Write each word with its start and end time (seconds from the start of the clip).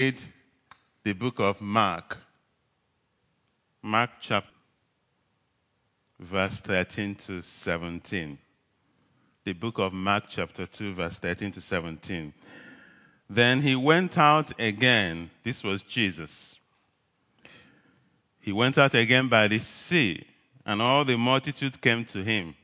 read 0.00 0.20
the 1.04 1.12
book 1.12 1.38
of 1.38 1.60
Mark. 1.60 2.16
Mark 3.80 4.10
chapter 4.20 4.50
verse 6.18 6.58
13 6.58 7.14
to 7.14 7.40
17. 7.42 8.36
The 9.44 9.52
book 9.52 9.78
of 9.78 9.92
Mark 9.92 10.24
chapter 10.28 10.66
2 10.66 10.94
verse 10.94 11.16
13 11.20 11.52
to 11.52 11.60
17. 11.60 12.34
Then 13.30 13.60
he 13.60 13.76
went 13.76 14.18
out 14.18 14.58
again. 14.58 15.30
This 15.44 15.62
was 15.62 15.82
Jesus. 15.82 16.56
He 18.40 18.50
went 18.50 18.76
out 18.78 18.96
again 18.96 19.28
by 19.28 19.46
the 19.46 19.60
sea, 19.60 20.26
and 20.66 20.82
all 20.82 21.04
the 21.04 21.16
multitude 21.16 21.80
came 21.80 22.04
to 22.06 22.24
him. 22.24 22.56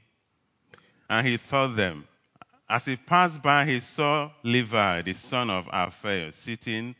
And 1.08 1.24
he 1.24 1.38
taught 1.38 1.76
them. 1.76 2.08
As 2.68 2.86
he 2.86 2.96
passed 2.96 3.40
by, 3.40 3.66
he 3.66 3.78
saw 3.78 4.32
Levi, 4.42 5.02
the 5.02 5.14
son 5.14 5.48
of 5.48 5.68
Alphaeus, 5.72 6.34
sitting 6.34 6.96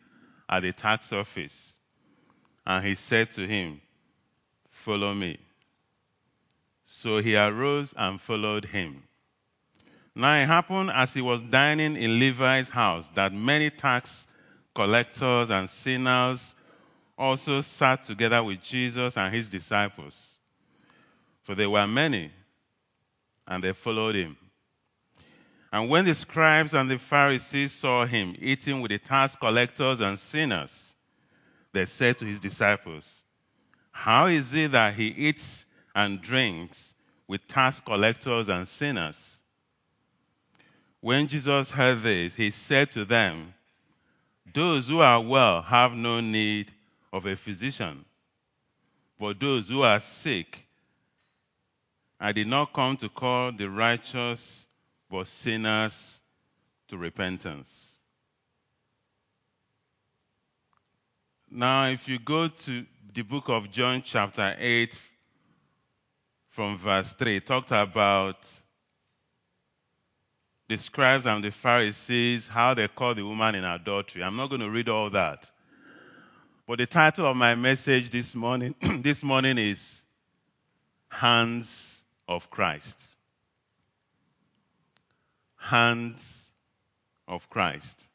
at 0.51 0.61
the 0.61 0.73
tax 0.73 1.13
office. 1.13 1.73
And 2.67 2.85
he 2.85 2.97
said 2.97 3.31
to 3.33 3.47
him, 3.47 3.81
Follow 4.71 5.15
me. 5.15 5.39
So 6.85 7.19
he 7.19 7.37
arose 7.37 7.95
and 7.97 8.21
followed 8.21 8.65
him. 8.65 9.05
Now 10.15 10.43
it 10.43 10.47
happened 10.47 10.91
as 10.91 11.15
he 11.15 11.21
was 11.21 11.41
dining 11.51 11.97
in 11.97 12.19
Levi's 12.19 12.69
house 12.69 13.07
that 13.15 13.33
many 13.33 13.71
tax 13.71 14.27
collectors 14.75 15.51
and 15.51 15.71
sinners 15.71 16.55
also 17.17 17.61
sat 17.61 18.05
together 18.05 18.43
with 18.43 18.63
Jesus 18.63 19.17
and 19.17 19.35
his 19.35 19.49
disciples. 19.49 20.19
For 21.45 21.55
there 21.55 21.71
were 21.71 21.87
many, 21.87 22.33
and 23.47 23.63
they 23.63 23.73
followed 23.73 24.15
him. 24.15 24.37
And 25.73 25.89
when 25.89 26.05
the 26.05 26.15
scribes 26.15 26.75
and 26.75 26.91
the 26.91 26.99
Pharisees 26.99 27.73
saw 27.73 28.05
him 28.05 28.35
eating 28.41 28.81
with 28.81 28.91
the 28.91 28.99
tax 28.99 29.37
collectors 29.37 30.01
and 30.01 30.19
sinners, 30.19 30.95
they 31.73 31.87
said 31.87 32.19
to 32.19 32.27
his 32.27 32.41
disciples, 32.41 33.23
How 33.93 34.27
is 34.27 34.53
it 34.53 34.73
that 34.73 34.95
he 34.95 35.07
eats 35.09 35.65
and 35.95 36.21
drinks 36.21 36.95
with 37.29 37.47
tax 37.47 37.81
collectors 37.81 38.49
and 38.49 38.67
sinners? 38.67 39.37
When 41.01 41.29
Jesus 41.29 41.71
heard 41.71 42.03
this, 42.03 42.35
he 42.35 42.51
said 42.51 42.91
to 42.93 43.05
them, 43.05 43.55
Those 44.53 44.89
who 44.89 45.01
are 45.01 45.23
well 45.23 45.63
have 45.63 45.93
no 45.93 46.21
need 46.21 46.73
of 47.13 47.27
a 47.27 47.37
physician, 47.37 48.05
but 49.21 49.39
those 49.39 49.69
who 49.69 49.83
are 49.83 50.01
sick. 50.01 50.67
I 52.19 52.33
did 52.33 52.49
not 52.49 52.73
come 52.73 52.97
to 52.99 53.09
call 53.09 53.53
the 53.53 53.71
righteous 53.71 54.67
but 55.11 55.27
sinners 55.27 56.21
to 56.89 56.97
repentance. 56.97 57.91
Now, 61.51 61.89
if 61.89 62.09
you 62.09 62.21
go 62.21 62.49
to 62.49 62.87
the 63.13 63.23
book 63.23 63.49
of 63.49 63.73
John, 63.73 64.03
chapter 64.05 64.55
8, 64.57 64.97
from 66.51 66.79
verse 66.79 67.13
3, 67.15 67.37
it 67.39 67.47
talked 67.47 67.73
about 67.73 68.37
the 70.69 70.79
scribes 70.79 71.27
and 71.27 71.43
the 71.43 71.51
Pharisees, 71.51 72.47
how 72.47 72.75
they 72.75 72.87
caught 72.87 73.17
the 73.17 73.27
woman 73.27 73.57
in 73.57 73.65
adultery. 73.65 74.23
I'm 74.23 74.37
not 74.37 74.49
going 74.49 74.61
to 74.61 74.71
read 74.71 74.89
all 74.89 75.11
that. 75.11 75.51
But 76.69 76.79
the 76.79 76.87
title 76.87 77.27
of 77.27 77.37
my 77.37 77.57
message 77.57 78.11
this 78.11 78.37
morning, 78.37 78.77
this 79.03 79.25
morning 79.25 79.59
is 79.59 80.03
Hands 81.09 81.69
of 82.29 82.49
Christ 82.49 83.10
hands 85.71 86.51
of 87.29 87.49
Christ. 87.49 88.09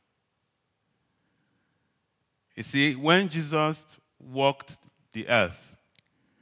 You 2.56 2.64
see, 2.64 2.96
when 2.96 3.30
Jesus 3.30 3.84
walked 4.20 4.76
the 5.14 5.30
earth, 5.30 5.58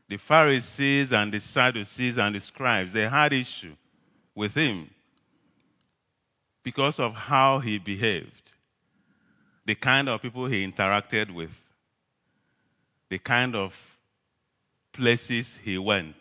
the 0.09 0.17
Pharisees 0.17 1.14
and 1.14 1.31
the 1.31 1.39
Sadducees 1.39 2.17
and 2.17 2.36
the 2.36 2.41
scribes, 2.41 2.94
they 2.94 3.08
had 3.08 3.31
issue 3.31 3.75
with 4.35 4.56
him 4.56 4.90
because 6.63 7.00
of 7.00 7.13
how 7.13 7.59
he 7.59 7.78
behaved, 7.78 8.51
the 9.66 9.75
kind 9.75 10.09
of 10.09 10.22
people 10.22 10.47
he 10.47 10.66
interacted 10.66 11.31
with, 11.31 11.51
the 13.09 13.19
kind 13.19 13.56
of 13.56 13.75
places 14.94 15.57
he 15.63 15.78
went. 15.78 16.16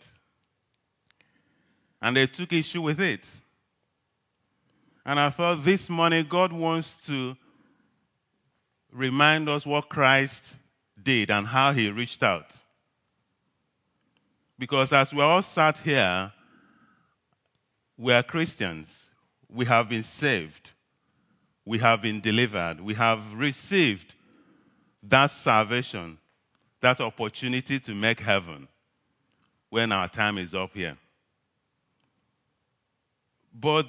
And 2.03 2.15
they 2.15 2.27
took 2.27 2.53
issue 2.53 2.83
with 2.83 3.01
it. 3.01 3.25
And 5.05 5.19
I 5.19 5.31
thought 5.31 5.65
this 5.65 5.89
morning 5.91 6.27
God 6.29 6.53
wants 6.53 6.97
to 7.07 7.37
remind 8.93 9.49
us 9.49 9.67
what 9.67 9.89
Christ 9.89 10.43
did 11.03 11.31
and 11.31 11.47
how 11.47 11.73
he 11.73 11.91
reached 11.91 12.23
out. 12.23 12.47
Because 14.59 14.93
as 14.93 15.13
we 15.13 15.21
all 15.21 15.43
sat 15.43 15.79
here, 15.79 16.33
we 17.99 18.13
are 18.13 18.23
Christians. 18.23 18.89
We 19.49 19.65
have 19.67 19.89
been 19.89 20.05
saved. 20.05 20.71
We 21.65 21.79
have 21.79 22.01
been 22.01 22.21
delivered. 22.21 22.81
We 22.81 22.95
have 22.95 23.21
received 23.35 24.15
that 25.05 25.31
salvation, 25.31 26.19
that 26.81 27.01
opportunity 27.01 27.81
to 27.81 27.95
make 27.95 28.21
heaven 28.21 28.69
when 29.71 29.91
our 29.91 30.09
time 30.09 30.39
is 30.39 30.55
up 30.55 30.75
here. 30.75 30.97
But 33.55 33.87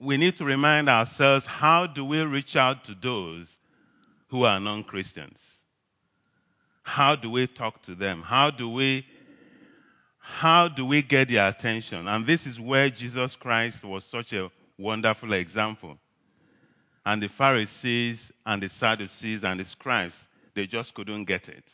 we 0.00 0.16
need 0.16 0.36
to 0.36 0.44
remind 0.44 0.88
ourselves 0.88 1.44
how 1.46 1.86
do 1.86 2.04
we 2.04 2.20
reach 2.22 2.56
out 2.56 2.84
to 2.84 2.94
those 2.94 3.56
who 4.28 4.44
are 4.44 4.60
non 4.60 4.84
Christians? 4.84 5.38
How 6.82 7.16
do 7.16 7.30
we 7.30 7.46
talk 7.46 7.82
to 7.82 7.94
them? 7.94 8.22
How 8.22 8.50
do 8.50 8.68
we 8.68 9.04
how 10.20 10.68
do 10.68 10.84
we 10.84 11.02
get 11.02 11.28
their 11.28 11.48
attention? 11.48 12.06
And 12.06 12.26
this 12.26 12.46
is 12.46 12.60
where 12.60 12.90
Jesus 12.90 13.34
Christ 13.34 13.82
was 13.82 14.04
such 14.04 14.34
a 14.34 14.50
wonderful 14.76 15.32
example. 15.32 15.98
And 17.04 17.22
the 17.22 17.28
Pharisees 17.28 18.30
and 18.44 18.62
the 18.62 18.68
Sadducees 18.68 19.42
and 19.42 19.58
the 19.58 19.64
scribes, 19.64 20.22
they 20.54 20.66
just 20.66 20.92
couldn't 20.92 21.24
get 21.24 21.48
it. 21.48 21.64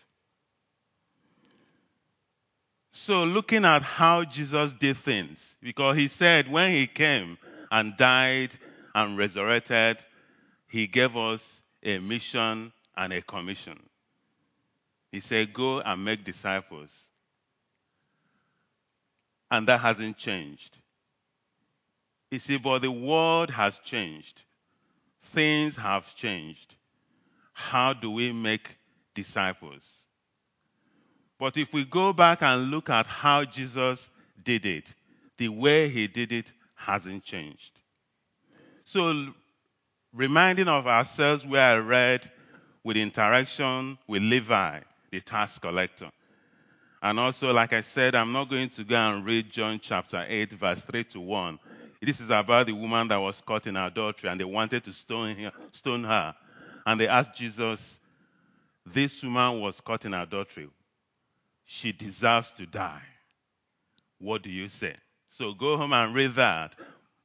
So, 2.93 3.25
looking 3.25 3.65
at 3.65 3.83
how 3.83 4.23
Jesus 4.23 4.73
did 4.73 4.97
things, 4.99 5.41
because 5.61 5.97
he 5.97 6.07
said 6.07 6.49
when 6.49 6.71
he 6.71 6.87
came, 6.87 7.37
and 7.71 7.97
died 7.97 8.51
and 8.95 9.19
resurrected, 9.19 9.99
he 10.69 10.87
gave 10.87 11.17
us 11.17 11.61
a 11.83 11.99
mission 11.99 12.73
and 12.97 13.13
a 13.13 13.23
commission. 13.23 13.79
He 15.13 15.21
said, 15.21 15.53
Go 15.53 15.81
and 15.81 16.05
make 16.05 16.25
disciples. 16.25 16.91
And 19.51 19.69
that 19.69 19.81
hasn't 19.81 20.17
changed. 20.17 20.79
You 22.31 22.41
see, 22.41 22.57
but 22.57 22.81
the 22.81 22.91
world 22.91 23.51
has 23.51 23.79
changed. 23.79 24.43
Things 25.23 25.77
have 25.77 26.15
changed. 26.17 26.75
How 27.53 27.93
do 27.93 28.11
we 28.11 28.33
make 28.33 28.77
disciples? 29.15 29.89
But 31.39 31.57
if 31.57 31.73
we 31.73 31.85
go 31.85 32.13
back 32.13 32.43
and 32.43 32.71
look 32.71 32.91
at 32.91 33.07
how 33.07 33.45
Jesus 33.45 34.09
did 34.43 34.67
it, 34.67 34.93
the 35.39 35.49
way 35.49 35.89
he 35.89 36.09
did 36.09 36.33
it 36.33 36.53
hasn't 36.85 37.25
changed. 37.25 37.81
So, 38.85 39.33
reminding 40.13 40.69
of 40.69 40.87
ourselves 40.87 41.45
where 41.45 41.75
I 41.75 41.79
read 41.79 42.31
with 42.85 42.97
interaction 42.97 43.99
with 44.07 44.23
Levi, 44.23 44.81
the 45.11 45.21
tax 45.21 45.59
collector. 45.59 46.11
And 47.03 47.19
also, 47.19 47.53
like 47.53 47.73
I 47.73 47.83
said, 47.83 48.15
I'm 48.15 48.33
not 48.33 48.49
going 48.49 48.71
to 48.71 48.85
go 48.85 48.97
and 48.97 49.25
read 49.25 49.51
John 49.51 49.79
chapter 49.83 50.25
8, 50.27 50.53
verse 50.53 50.83
3 50.83 51.05
to 51.05 51.21
1. 51.21 51.59
This 52.03 52.21
is 52.21 52.31
about 52.31 52.67
the 52.67 52.73
woman 52.73 53.09
that 53.09 53.17
was 53.17 53.41
caught 53.41 53.67
in 53.67 53.77
adultery 53.77 54.31
and 54.31 54.39
they 54.39 54.45
wanted 54.45 54.85
to 54.85 54.93
stone 54.93 55.37
her. 55.37 55.53
Stone 55.73 56.05
her. 56.05 56.35
And 56.87 57.01
they 57.01 57.09
asked 57.09 57.35
Jesus, 57.35 57.99
This 58.87 59.23
woman 59.23 59.61
was 59.61 59.81
caught 59.81 60.05
in 60.05 60.13
adultery. 60.13 60.69
She 61.65 61.93
deserves 61.93 62.53
to 62.53 62.67
die. 62.67 63.03
What 64.19 64.43
do 64.43 64.51
you 64.51 64.69
say? 64.69 64.97
So 65.37 65.53
go 65.53 65.77
home 65.77 65.93
and 65.93 66.15
read 66.15 66.37
that. 66.37 66.77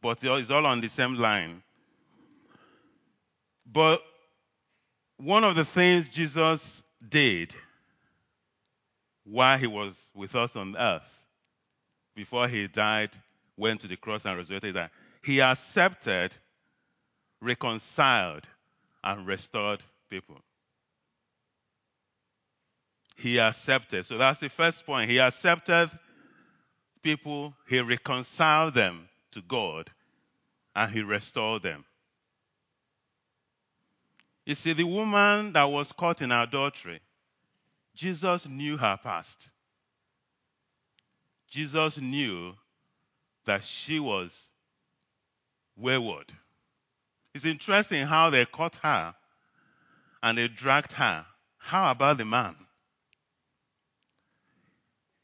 But 0.02 0.24
it's 0.24 0.50
all 0.50 0.66
on 0.66 0.82
the 0.82 0.90
same 0.90 1.16
line. 1.16 1.62
But 3.72 4.02
one 5.18 5.44
of 5.44 5.56
the 5.56 5.66
things 5.66 6.08
Jesus 6.08 6.82
did 7.08 7.54
while 9.26 9.60
he 9.60 9.68
was 9.68 9.96
with 10.16 10.34
us 10.34 10.56
on 10.56 10.76
earth, 10.76 11.08
before 12.16 12.48
he 12.48 12.68
died, 12.68 13.12
went 13.58 13.82
to 13.82 13.88
the 13.88 13.96
cross 13.96 14.26
and 14.26 14.38
resurrected, 14.38 14.76
that 14.76 14.90
he 15.24 15.40
accepted, 15.40 16.34
reconciled, 17.42 18.48
and 19.04 19.28
restored 19.28 19.84
people. 20.10 20.38
He 23.18 23.40
accepted. 23.40 24.08
So 24.08 24.18
that's 24.18 24.40
the 24.40 24.50
first 24.50 24.84
point. 24.84 25.12
He 25.12 25.20
accepted 25.20 25.92
people, 27.02 27.54
he 27.68 27.80
reconciled 27.80 28.74
them 28.74 29.10
to 29.32 29.42
God, 29.42 29.90
and 30.76 30.92
he 30.92 31.02
restored 31.02 31.64
them. 31.64 31.86
You 34.46 34.56
see, 34.56 34.74
the 34.74 34.84
woman 34.84 35.54
that 35.54 35.66
was 35.66 35.92
caught 35.92 36.22
in 36.22 36.32
adultery, 36.32 37.02
Jesus 37.96 38.48
knew 38.48 38.78
her 38.78 38.98
past. 39.02 39.50
Jesus 41.50 41.98
knew 41.98 42.54
that 43.46 43.64
she 43.64 44.00
was 44.00 44.32
wayward. 45.76 46.32
It's 47.34 47.46
interesting 47.46 48.06
how 48.06 48.30
they 48.30 48.46
caught 48.46 48.78
her 48.78 49.16
and 50.22 50.38
they 50.38 50.48
dragged 50.48 50.94
her. 50.94 51.26
How 51.58 51.92
about 51.92 52.18
the 52.18 52.26
man? 52.26 52.56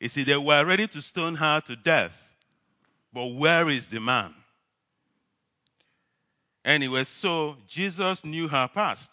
You 0.05 0.09
see, 0.09 0.23
they 0.23 0.37
were 0.37 0.63
ready 0.63 0.85
to 0.89 1.01
stone 1.01 1.33
her 1.33 1.61
to 1.61 1.75
death. 1.75 2.11
But 3.11 3.25
where 3.25 3.67
is 3.71 3.87
the 3.87 3.99
man? 3.99 4.35
Anyway, 6.63 7.05
so 7.05 7.55
Jesus 7.67 8.23
knew 8.23 8.47
her 8.47 8.69
past. 8.71 9.09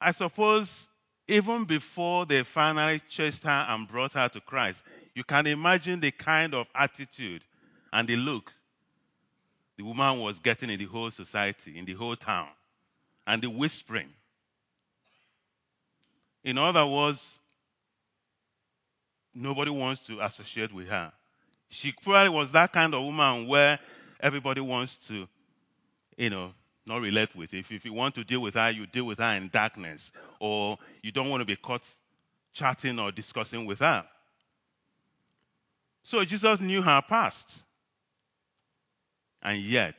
I 0.00 0.12
suppose 0.12 0.88
even 1.28 1.66
before 1.66 2.24
they 2.24 2.44
finally 2.44 3.02
chased 3.10 3.44
her 3.44 3.66
and 3.68 3.86
brought 3.86 4.14
her 4.14 4.30
to 4.30 4.40
Christ, 4.40 4.82
you 5.14 5.24
can 5.24 5.46
imagine 5.46 6.00
the 6.00 6.12
kind 6.12 6.54
of 6.54 6.66
attitude 6.74 7.44
and 7.92 8.08
the 8.08 8.16
look 8.16 8.50
the 9.76 9.84
woman 9.84 10.20
was 10.20 10.38
getting 10.38 10.70
in 10.70 10.78
the 10.78 10.86
whole 10.86 11.10
society, 11.10 11.78
in 11.78 11.84
the 11.84 11.92
whole 11.92 12.16
town, 12.16 12.48
and 13.26 13.42
the 13.42 13.50
whispering. 13.50 14.08
In 16.44 16.58
other 16.58 16.86
words, 16.86 17.38
nobody 19.34 19.70
wants 19.70 20.06
to 20.06 20.20
associate 20.20 20.72
with 20.72 20.88
her. 20.88 21.12
She 21.68 21.92
probably 21.92 22.30
was 22.30 22.50
that 22.52 22.72
kind 22.72 22.94
of 22.94 23.02
woman 23.02 23.46
where 23.46 23.78
everybody 24.20 24.60
wants 24.60 24.96
to, 25.08 25.26
you 26.16 26.30
know, 26.30 26.52
not 26.84 27.00
relate 27.00 27.34
with. 27.34 27.54
If, 27.54 27.70
if 27.70 27.84
you 27.84 27.92
want 27.92 28.14
to 28.16 28.24
deal 28.24 28.42
with 28.42 28.54
her, 28.54 28.70
you 28.70 28.86
deal 28.86 29.04
with 29.04 29.18
her 29.18 29.36
in 29.36 29.48
darkness, 29.52 30.10
or 30.40 30.78
you 31.02 31.12
don't 31.12 31.30
want 31.30 31.40
to 31.40 31.44
be 31.44 31.56
caught 31.56 31.86
chatting 32.52 32.98
or 32.98 33.12
discussing 33.12 33.64
with 33.66 33.78
her. 33.78 34.04
So 36.02 36.24
Jesus 36.24 36.60
knew 36.60 36.82
her 36.82 37.02
past. 37.08 37.62
And 39.42 39.60
yet, 39.62 39.96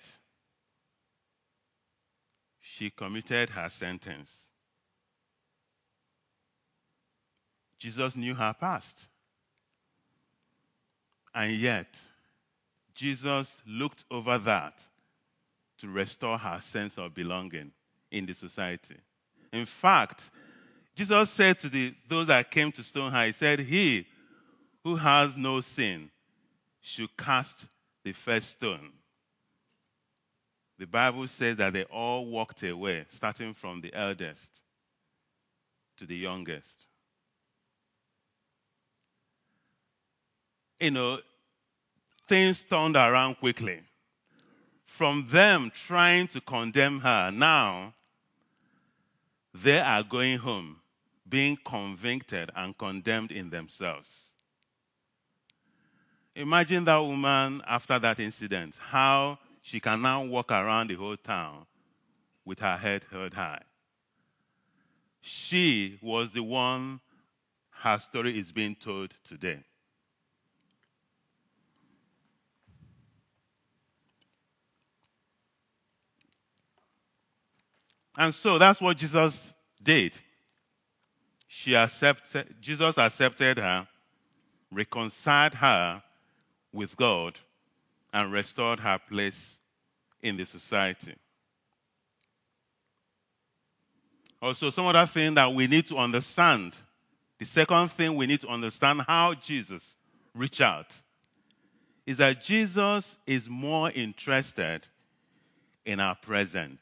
she 2.62 2.90
committed 2.90 3.50
her 3.50 3.70
sentence. 3.70 4.43
Jesus 7.84 8.16
knew 8.16 8.34
her 8.34 8.56
past. 8.58 8.98
And 11.36 11.60
yet, 11.60 11.98
Jesus 12.96 13.62
looked 13.68 14.06
over 14.10 14.38
that 14.38 14.82
to 15.80 15.90
restore 15.90 16.38
her 16.38 16.62
sense 16.62 16.98
of 16.98 17.14
belonging 17.14 17.72
in 18.10 18.26
the 18.26 18.34
society. 18.36 18.96
In 19.52 19.66
fact, 19.66 20.32
Jesus 20.96 21.30
said 21.32 21.60
to 21.60 21.68
the, 21.68 21.94
those 22.08 22.28
that 22.28 22.52
came 22.52 22.72
to 22.72 22.84
stone 22.84 23.12
her, 23.12 23.26
He 23.26 23.34
said, 23.34 23.60
He 23.60 24.08
who 24.86 24.96
has 24.96 25.36
no 25.36 25.60
sin 25.60 26.10
should 26.80 27.10
cast 27.18 27.66
the 28.06 28.14
first 28.14 28.52
stone. 28.52 28.94
The 30.80 30.88
Bible 30.88 31.28
says 31.28 31.58
that 31.58 31.74
they 31.74 31.84
all 31.84 32.28
walked 32.28 32.64
away, 32.64 33.08
starting 33.10 33.54
from 33.54 33.82
the 33.82 33.94
eldest 33.94 34.50
to 35.98 36.06
the 36.06 36.16
youngest. 36.16 36.88
You 40.84 40.92
know, 40.92 41.20
things 42.28 42.62
turned 42.70 42.98
around 42.98 43.36
quickly. 43.36 43.80
From 44.86 45.26
them 45.30 45.72
trying 45.88 46.28
to 46.28 46.42
condemn 46.42 47.00
her, 47.00 47.32
now 47.32 47.94
they 49.54 49.80
are 49.80 50.04
going 50.04 50.40
home, 50.40 50.82
being 51.30 51.58
convicted 51.64 52.52
and 52.54 52.78
condemned 52.78 53.32
in 53.32 53.50
themselves. 53.50 54.26
Imagine 56.36 56.84
that 56.84 56.98
woman 56.98 57.62
after 57.66 57.98
that 57.98 58.20
incident, 58.20 58.76
how 58.78 59.40
she 59.62 59.80
can 59.80 60.02
now 60.02 60.26
walk 60.26 60.52
around 60.52 60.90
the 60.90 60.96
whole 60.96 61.16
town 61.16 61.66
with 62.44 62.60
her 62.60 62.76
head 62.76 63.06
held 63.10 63.34
high. 63.34 63.62
She 65.22 65.98
was 66.02 66.34
the 66.34 66.44
one 66.44 67.00
her 67.70 68.00
story 68.00 68.38
is 68.38 68.52
being 68.52 68.76
told 68.76 69.14
today. 69.24 69.64
And 78.18 78.34
so 78.34 78.60
that's 78.60 78.80
what 78.80 78.98
Jesus 78.98 79.54
did. 79.82 80.18
She 81.48 81.76
accepted, 81.76 82.56
Jesus 82.62 82.98
accepted 82.98 83.58
her, 83.58 83.88
reconciled 84.72 85.56
her 85.56 86.04
with 86.72 86.96
God, 86.96 87.38
and 88.14 88.32
restored 88.32 88.80
her 88.80 89.00
place 89.10 89.58
in 90.22 90.38
the 90.38 90.46
society. 90.46 91.16
Also, 94.42 94.70
some 94.70 94.86
other 94.88 95.06
thing 95.06 95.36
that 95.36 95.54
we 95.54 95.68
need 95.68 95.88
to 95.88 95.98
understand. 95.98 96.76
The 97.40 97.46
second 97.46 97.92
thing 97.92 98.16
we 98.16 98.28
need 98.28 98.42
to 98.42 98.48
understand 98.48 99.02
how 99.08 99.36
Jesus 99.36 99.96
reached 100.36 100.62
out 100.62 100.88
is 102.06 102.18
that 102.18 102.44
Jesus 102.44 103.18
is 103.26 103.48
more 103.48 103.90
interested 103.90 104.86
in 105.86 106.00
our 106.00 106.16
present, 106.16 106.80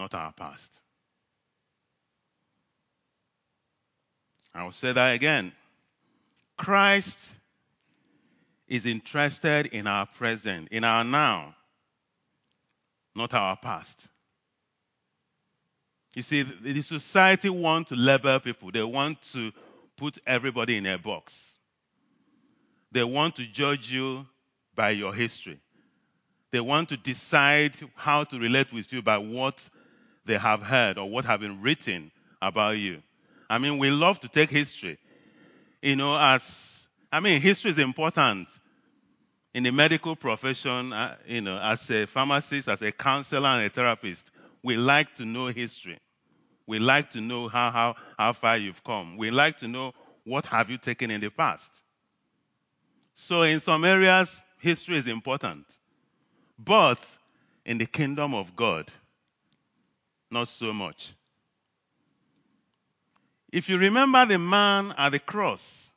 not 0.00 0.14
our 0.14 0.32
past. 0.32 0.80
I 4.54 4.64
will 4.64 4.72
say 4.72 4.92
that 4.92 5.14
again. 5.14 5.52
Christ 6.56 7.18
is 8.66 8.86
interested 8.86 9.66
in 9.66 9.86
our 9.86 10.06
present, 10.06 10.68
in 10.70 10.84
our 10.84 11.04
now, 11.04 11.54
not 13.14 13.34
our 13.34 13.56
past. 13.56 14.08
You 16.14 16.22
see, 16.22 16.42
the 16.42 16.82
society 16.82 17.50
want 17.50 17.88
to 17.88 17.94
label 17.94 18.40
people. 18.40 18.72
They 18.72 18.82
want 18.82 19.22
to 19.32 19.52
put 19.96 20.18
everybody 20.26 20.76
in 20.76 20.86
a 20.86 20.98
box. 20.98 21.46
They 22.90 23.04
want 23.04 23.36
to 23.36 23.46
judge 23.46 23.92
you 23.92 24.26
by 24.74 24.90
your 24.90 25.14
history. 25.14 25.60
They 26.50 26.60
want 26.60 26.88
to 26.88 26.96
decide 26.96 27.74
how 27.94 28.24
to 28.24 28.38
relate 28.38 28.72
with 28.72 28.92
you 28.92 29.02
by 29.02 29.18
what 29.18 29.68
they 30.24 30.38
have 30.38 30.62
heard 30.62 30.98
or 30.98 31.08
what 31.08 31.24
have 31.24 31.40
been 31.40 31.60
written 31.62 32.10
about 32.40 32.72
you. 32.72 33.02
I 33.48 33.58
mean, 33.58 33.78
we 33.78 33.90
love 33.90 34.20
to 34.20 34.28
take 34.28 34.50
history. 34.50 34.98
You 35.82 35.96
know, 35.96 36.16
as, 36.16 36.86
I 37.10 37.20
mean, 37.20 37.40
history 37.40 37.70
is 37.70 37.78
important 37.78 38.48
in 39.54 39.64
the 39.64 39.72
medical 39.72 40.14
profession, 40.14 40.92
uh, 40.92 41.16
you 41.26 41.40
know, 41.40 41.58
as 41.58 41.90
a 41.90 42.06
pharmacist, 42.06 42.68
as 42.68 42.82
a 42.82 42.92
counselor, 42.92 43.48
and 43.48 43.66
a 43.66 43.70
therapist, 43.70 44.30
we 44.62 44.76
like 44.76 45.14
to 45.16 45.24
know 45.24 45.46
history. 45.46 45.98
We 46.66 46.78
like 46.78 47.10
to 47.10 47.20
know 47.20 47.48
how, 47.48 47.70
how, 47.70 47.96
how 48.16 48.32
far 48.32 48.56
you've 48.56 48.84
come. 48.84 49.16
We 49.16 49.30
like 49.30 49.58
to 49.58 49.68
know 49.68 49.92
what 50.24 50.46
have 50.46 50.70
you 50.70 50.78
taken 50.78 51.10
in 51.10 51.20
the 51.20 51.30
past. 51.30 51.70
So 53.16 53.42
in 53.42 53.60
some 53.60 53.84
areas, 53.84 54.40
history 54.60 54.96
is 54.98 55.08
important. 55.08 55.66
But 56.58 57.04
in 57.64 57.78
the 57.78 57.86
kingdom 57.86 58.34
of 58.34 58.54
God, 58.54 58.88
not 60.30 60.48
so 60.48 60.72
much. 60.72 61.14
If 63.52 63.68
you 63.68 63.78
remember 63.78 64.24
the 64.26 64.38
man 64.38 64.94
at 64.96 65.10
the 65.10 65.18
cross, 65.18 65.90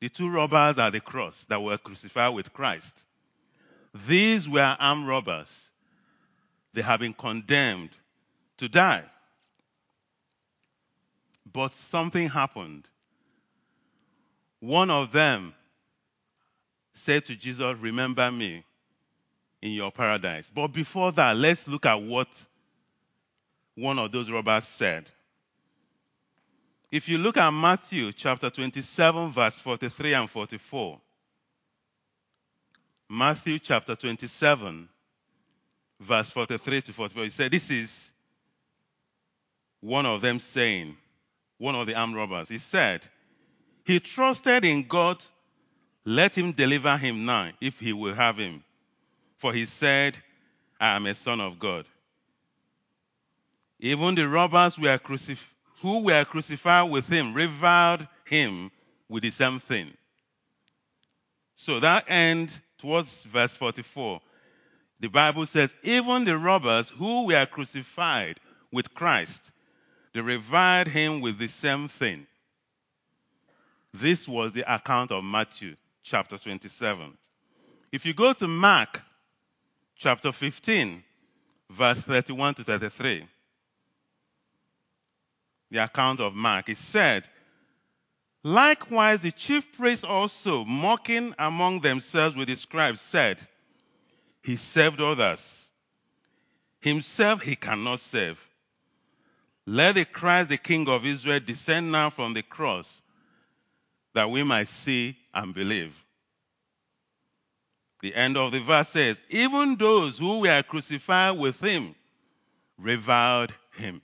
the 0.00 0.08
two 0.08 0.28
robbers 0.28 0.78
at 0.78 0.90
the 0.90 1.00
cross 1.00 1.44
that 1.48 1.62
were 1.62 1.78
crucified 1.78 2.34
with 2.34 2.52
Christ. 2.52 3.04
These 4.06 4.48
were 4.48 4.76
armed 4.78 5.06
robbers. 5.06 5.48
They 6.74 6.82
have 6.82 7.00
been 7.00 7.14
condemned 7.14 7.90
to 8.58 8.68
die. 8.68 9.04
But 11.50 11.72
something 11.72 12.28
happened. 12.28 12.88
One 14.60 14.90
of 14.90 15.12
them 15.12 15.54
said 16.94 17.24
to 17.26 17.36
Jesus, 17.36 17.76
Remember 17.78 18.30
me 18.30 18.64
in 19.62 19.72
your 19.72 19.90
paradise. 19.90 20.50
But 20.54 20.68
before 20.68 21.12
that, 21.12 21.36
let's 21.36 21.66
look 21.68 21.86
at 21.86 22.02
what 22.02 22.28
one 23.76 23.98
of 23.98 24.10
those 24.10 24.30
robbers 24.30 24.64
said. 24.64 25.10
If 26.90 27.08
you 27.08 27.18
look 27.18 27.36
at 27.36 27.50
Matthew 27.50 28.12
chapter 28.12 28.48
27, 28.50 29.32
verse 29.32 29.58
43 29.58 30.14
and 30.14 30.30
44, 30.30 31.00
Matthew 33.08 33.58
chapter 33.58 33.94
27, 33.94 34.88
verse 36.00 36.30
43 36.30 36.80
to 36.82 36.92
44, 36.92 37.24
he 37.24 37.30
said, 37.30 37.50
This 37.52 37.70
is 37.70 38.12
one 39.80 40.06
of 40.06 40.22
them 40.22 40.40
saying, 40.40 40.96
one 41.58 41.74
of 41.74 41.86
the 41.86 41.94
armed 41.94 42.16
robbers, 42.16 42.48
he 42.48 42.58
said, 42.58 43.02
He 43.84 44.00
trusted 44.00 44.64
in 44.64 44.86
God, 44.88 45.22
let 46.04 46.36
him 46.36 46.52
deliver 46.52 46.96
him 46.96 47.24
now, 47.24 47.50
if 47.60 47.78
he 47.78 47.92
will 47.92 48.14
have 48.14 48.38
him. 48.38 48.64
For 49.38 49.52
he 49.52 49.66
said, 49.66 50.16
I 50.80 50.96
am 50.96 51.06
a 51.06 51.14
son 51.14 51.40
of 51.40 51.58
God. 51.58 51.86
Even 53.80 54.14
the 54.14 54.28
robbers 54.28 54.78
were 54.78 54.98
crucif- 54.98 55.46
who 55.82 56.00
were 56.00 56.24
crucified 56.24 56.90
with 56.90 57.08
him 57.08 57.34
reviled 57.34 58.06
him 58.24 58.70
with 59.08 59.22
the 59.22 59.30
same 59.30 59.60
thing. 59.60 59.92
So 61.56 61.80
that 61.80 62.04
end 62.08 62.52
towards 62.78 63.22
verse 63.24 63.54
44. 63.54 64.20
The 65.00 65.08
Bible 65.08 65.46
says, 65.46 65.74
even 65.82 66.24
the 66.24 66.38
robbers 66.38 66.88
who 66.88 67.26
were 67.26 67.46
crucified 67.46 68.40
with 68.72 68.94
Christ, 68.94 69.52
they 70.14 70.20
reviled 70.20 70.88
him 70.88 71.20
with 71.20 71.38
the 71.38 71.48
same 71.48 71.88
thing. 71.88 72.26
This 73.92 74.26
was 74.26 74.52
the 74.52 74.74
account 74.74 75.10
of 75.10 75.24
Matthew 75.24 75.76
chapter 76.02 76.38
27. 76.38 77.16
If 77.92 78.06
you 78.06 78.14
go 78.14 78.32
to 78.34 78.48
Mark 78.48 79.00
chapter 79.96 80.32
15, 80.32 81.02
verse 81.70 82.00
31 82.00 82.54
to 82.54 82.64
33, 82.64 83.26
the 85.70 85.82
account 85.82 86.20
of 86.20 86.34
Mark, 86.34 86.68
it 86.68 86.78
said, 86.78 87.28
Likewise, 88.42 89.20
the 89.20 89.32
chief 89.32 89.72
priests 89.72 90.04
also, 90.04 90.64
mocking 90.64 91.34
among 91.38 91.80
themselves 91.80 92.36
with 92.36 92.48
the 92.48 92.56
scribes, 92.56 93.00
said, 93.00 93.40
He 94.42 94.56
served 94.56 95.00
others. 95.00 95.66
Himself 96.80 97.42
he 97.42 97.56
cannot 97.56 97.98
save. 97.98 98.38
Let 99.66 99.96
the 99.96 100.04
Christ, 100.04 100.50
the 100.50 100.58
King 100.58 100.88
of 100.88 101.04
Israel, 101.04 101.40
descend 101.40 101.90
now 101.90 102.10
from 102.10 102.34
the 102.34 102.42
cross, 102.42 103.02
that 104.14 104.30
we 104.30 104.44
might 104.44 104.68
see 104.68 105.16
and 105.34 105.52
believe. 105.52 105.92
The 108.00 108.14
end 108.14 108.36
of 108.36 108.52
the 108.52 108.60
verse 108.60 108.90
says, 108.90 109.20
Even 109.28 109.74
those 109.74 110.18
who 110.18 110.40
were 110.40 110.62
crucified 110.62 111.36
with 111.36 111.60
him 111.60 111.96
reviled 112.78 113.52
him. 113.76 114.00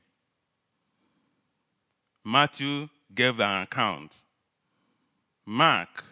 Matthew 2.24 2.88
gave 3.14 3.40
an 3.40 3.62
account. 3.62 4.14
Mark 5.44 6.04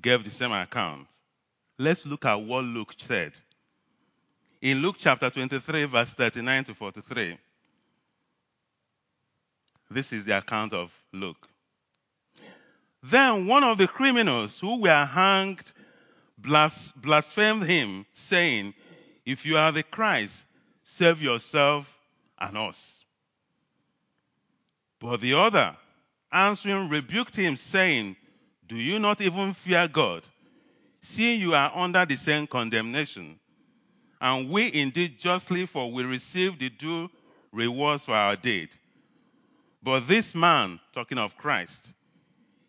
gave 0.00 0.24
the 0.24 0.30
same 0.30 0.52
account. 0.52 1.06
Let's 1.78 2.04
look 2.04 2.24
at 2.24 2.34
what 2.34 2.64
Luke 2.64 2.94
said. 2.98 3.32
In 4.60 4.78
Luke 4.78 4.96
chapter 4.98 5.30
23, 5.30 5.84
verse 5.84 6.12
39 6.14 6.64
to 6.64 6.74
43, 6.74 7.38
this 9.90 10.12
is 10.12 10.24
the 10.24 10.38
account 10.38 10.72
of 10.72 10.90
Luke. 11.12 11.48
Then 13.02 13.46
one 13.46 13.62
of 13.62 13.78
the 13.78 13.86
criminals 13.86 14.58
who 14.58 14.80
were 14.80 15.04
hanged 15.04 15.72
blasphemed 16.38 17.64
him, 17.64 18.04
saying, 18.12 18.74
If 19.24 19.46
you 19.46 19.56
are 19.56 19.72
the 19.72 19.82
Christ, 19.82 20.44
save 20.82 21.22
yourself 21.22 21.86
and 22.38 22.56
us. 22.58 23.04
But 25.00 25.20
the 25.20 25.34
other, 25.34 25.76
answering, 26.32 26.88
rebuked 26.88 27.36
him, 27.36 27.56
saying, 27.56 28.16
Do 28.66 28.76
you 28.76 28.98
not 28.98 29.20
even 29.20 29.54
fear 29.54 29.88
God, 29.88 30.26
seeing 31.00 31.40
you 31.40 31.54
are 31.54 31.72
under 31.74 32.04
the 32.06 32.16
same 32.16 32.46
condemnation? 32.46 33.38
And 34.20 34.50
we 34.50 34.72
indeed 34.72 35.18
justly, 35.18 35.66
for 35.66 35.92
we 35.92 36.04
receive 36.04 36.58
the 36.58 36.70
due 36.70 37.10
rewards 37.52 38.06
for 38.06 38.14
our 38.14 38.36
deed. 38.36 38.70
But 39.82 40.08
this 40.08 40.34
man, 40.34 40.80
talking 40.92 41.18
of 41.18 41.36
Christ, 41.36 41.92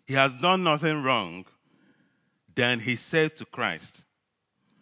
he 0.05 0.13
has 0.13 0.33
done 0.35 0.63
nothing 0.63 1.03
wrong. 1.03 1.45
Then 2.53 2.79
he 2.79 2.95
said 2.95 3.35
to 3.37 3.45
Christ, 3.45 4.01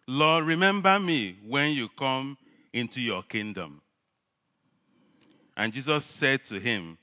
Lord, 0.07 0.45
remember 0.45 0.99
me 0.99 1.37
when 1.47 1.71
you 1.71 1.89
come 1.89 2.37
into 2.73 3.01
your 3.01 3.23
kingdom. 3.23 3.81
And 5.57 5.73
Jesus 5.73 6.05
said 6.05 6.45
to 6.45 6.59
him, 6.59 6.97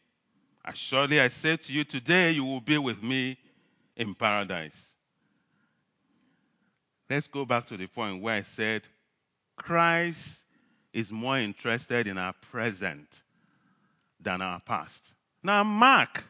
Surely 0.74 1.20
I 1.20 1.28
say 1.28 1.56
to 1.56 1.72
you, 1.72 1.84
today 1.84 2.30
you 2.30 2.44
will 2.44 2.60
be 2.60 2.78
with 2.78 3.02
me 3.02 3.36
in 3.96 4.14
paradise. 4.14 4.94
Let's 7.10 7.26
go 7.26 7.44
back 7.44 7.66
to 7.66 7.76
the 7.76 7.88
point 7.88 8.22
where 8.22 8.36
I 8.36 8.42
said 8.42 8.82
Christ 9.56 10.38
is 10.92 11.10
more 11.10 11.38
interested 11.38 12.06
in 12.06 12.16
our 12.16 12.32
present 12.50 13.08
than 14.20 14.40
our 14.40 14.60
past. 14.60 15.00
Now, 15.42 15.64
Mark, 15.64 16.24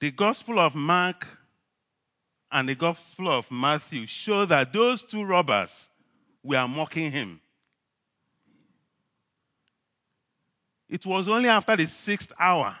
the 0.00 0.12
Gospel 0.12 0.60
of 0.60 0.74
Mark 0.74 1.26
and 2.52 2.68
the 2.68 2.74
Gospel 2.74 3.28
of 3.28 3.50
Matthew 3.50 4.06
show 4.06 4.46
that 4.46 4.72
those 4.72 5.02
two 5.02 5.24
robbers 5.24 5.88
were 6.42 6.68
mocking 6.68 7.10
him. 7.10 7.40
It 10.94 11.04
was 11.04 11.28
only 11.28 11.48
after 11.48 11.74
the 11.74 11.86
sixth 11.86 12.32
hour 12.38 12.76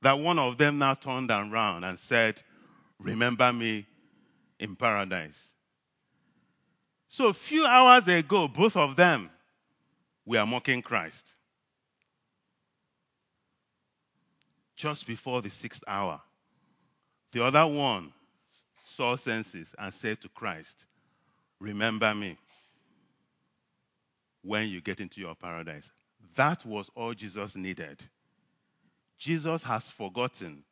that 0.00 0.18
one 0.18 0.38
of 0.38 0.56
them 0.56 0.78
now 0.78 0.94
turned 0.94 1.30
around 1.30 1.84
and 1.84 1.98
said, 1.98 2.40
Remember 2.98 3.52
me 3.52 3.86
in 4.58 4.74
paradise. 4.74 5.38
So 7.08 7.26
a 7.26 7.34
few 7.34 7.66
hours 7.66 8.08
ago, 8.08 8.48
both 8.48 8.78
of 8.78 8.96
them 8.96 9.28
were 10.24 10.46
mocking 10.46 10.80
Christ. 10.80 11.34
Just 14.74 15.06
before 15.06 15.42
the 15.42 15.50
sixth 15.50 15.84
hour, 15.86 16.22
the 17.32 17.44
other 17.44 17.66
one 17.66 18.14
saw 18.86 19.16
senses 19.16 19.74
and 19.78 19.92
said 19.92 20.22
to 20.22 20.30
Christ, 20.30 20.86
Remember 21.60 22.14
me 22.14 22.38
when 24.40 24.68
you 24.68 24.80
get 24.80 25.00
into 25.00 25.20
your 25.20 25.34
paradise. 25.34 25.90
That 26.36 26.64
was 26.64 26.90
all 26.94 27.14
Jesus 27.14 27.54
needed. 27.54 28.02
Jesus 29.18 29.62
has 29.62 29.88
forgotten 29.90 30.64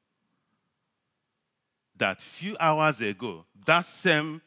that 1.96 2.20
few 2.20 2.56
hours 2.58 3.00
ago, 3.00 3.44
that 3.66 3.86
same 3.86 4.40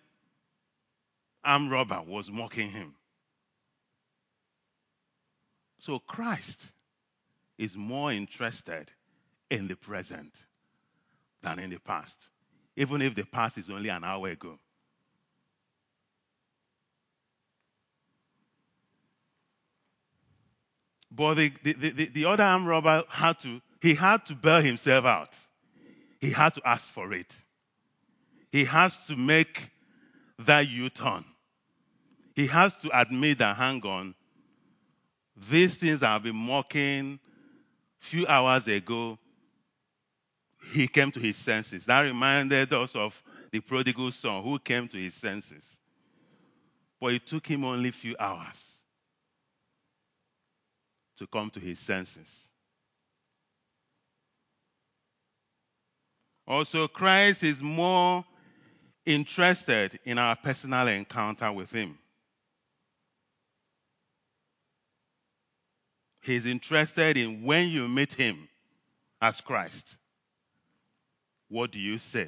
armed 1.44 1.72
robber 1.72 2.02
was 2.06 2.30
mocking 2.30 2.72
him. 2.72 2.96
So 5.80 6.00
Christ 6.00 6.68
is 7.58 7.78
more 7.78 8.12
interested 8.12 8.92
in 9.50 9.68
the 9.68 9.76
present 9.76 10.34
than 11.42 11.60
in 11.60 11.70
the 11.70 11.80
past, 11.80 12.28
even 12.76 13.02
if 13.02 13.16
the 13.16 13.24
past 13.24 13.58
is 13.58 13.70
only 13.70 13.90
an 13.90 14.04
hour 14.04 14.30
ago. 14.30 14.60
But 21.12 21.36
the, 21.36 21.54
the, 21.64 21.74
the, 21.74 22.06
the 22.08 22.26
other 22.26 22.44
armed 22.44 22.68
robber 22.68 23.04
had 23.10 23.40
to, 23.42 23.62
he 23.82 23.94
had 23.94 24.26
to 24.28 24.36
bail 24.36 24.62
himself 24.62 25.06
out. 25.06 25.36
He 26.20 26.32
had 26.32 26.54
to 26.56 26.62
ask 26.68 26.90
for 26.90 27.14
it. 27.14 27.36
He 28.52 28.66
has 28.66 29.08
to 29.08 29.16
make 29.16 29.70
that 30.40 30.68
U 30.68 30.90
turn. 30.90 31.26
He 32.36 32.48
has 32.48 32.78
to 32.80 33.00
admit 33.00 33.38
that, 33.38 33.56
hang 33.56 33.82
on, 33.84 34.16
these 35.50 35.78
things 35.78 36.04
I've 36.04 36.24
been 36.24 36.36
mocking 36.36 37.20
few 38.00 38.28
hours 38.28 38.68
ago, 38.68 39.18
he 40.72 40.88
came 40.88 41.12
to 41.12 41.20
his 41.20 41.38
senses. 41.38 41.86
That 41.86 42.02
reminded 42.02 42.74
us 42.74 42.96
of 42.96 43.22
the 43.52 43.60
prodigal 43.60 44.12
son 44.12 44.44
who 44.44 44.60
came 44.60 44.88
to 44.90 44.98
his 44.98 45.14
senses. 45.14 45.64
But 47.00 47.14
it 47.14 47.28
took 47.28 47.46
him 47.48 47.64
only 47.64 47.90
a 47.90 47.94
few 47.94 48.16
hours 48.20 48.75
to 51.18 51.28
come 51.28 51.50
to 51.52 51.60
his 51.60 51.80
senses. 51.80 52.28
Also, 56.48 56.88
Christ 56.88 57.44
is 57.44 57.62
more 57.62 58.24
interested 59.06 60.00
in 60.06 60.18
our 60.18 60.36
personal 60.36 60.88
encounter 60.88 61.52
with 61.52 61.72
him. 61.72 61.98
He's 66.22 66.46
interested 66.46 67.18
in 67.18 67.44
when 67.44 67.70
you 67.70 67.88
meet 67.88 68.14
him 68.14 68.48
as 69.22 69.42
Christ. 69.42 69.96
What 71.50 71.72
do 71.72 71.80
you 71.80 72.00
say? 72.00 72.28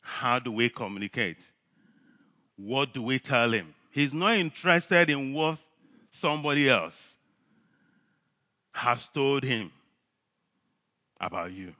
How 0.00 0.38
do 0.38 0.52
we 0.52 0.68
communicate? 0.68 1.38
What 2.56 2.92
do 2.92 3.02
we 3.02 3.18
tell 3.18 3.52
him? 3.52 3.74
He's 3.90 4.12
not 4.12 4.36
interested 4.36 5.08
in 5.08 5.32
what 5.32 5.58
somebody 6.20 6.68
else 6.68 7.16
has 8.72 9.08
told 9.08 9.42
him 9.42 9.72
about 11.20 11.52
you. 11.52 11.74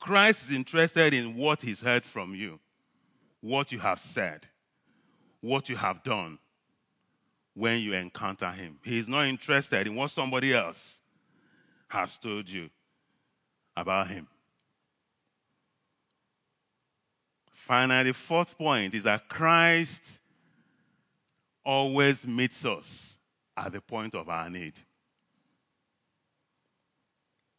Christ 0.00 0.44
is 0.44 0.50
interested 0.50 1.14
in 1.14 1.36
what 1.36 1.62
he's 1.62 1.80
heard 1.80 2.04
from 2.04 2.34
you, 2.34 2.60
what 3.40 3.72
you 3.72 3.78
have 3.78 4.00
said, 4.00 4.46
what 5.40 5.68
you 5.68 5.76
have 5.76 6.04
done 6.04 6.38
when 7.54 7.80
you 7.80 7.94
encounter 7.94 8.50
him. 8.50 8.78
He 8.84 8.98
is 8.98 9.08
not 9.08 9.26
interested 9.26 9.86
in 9.86 9.94
what 9.94 10.10
somebody 10.10 10.54
else 10.54 11.00
has 11.88 12.16
told 12.18 12.48
you 12.48 12.68
about 13.76 14.08
him. 14.08 14.28
finally, 17.66 18.10
the 18.10 18.14
fourth 18.14 18.56
point 18.56 18.94
is 18.94 19.02
that 19.02 19.28
Christ 19.28 20.02
always 21.66 22.24
meets 22.24 22.64
us 22.64 23.16
at 23.56 23.72
the 23.72 23.80
point 23.80 24.14
of 24.14 24.28
our 24.28 24.48
need. 24.48 24.74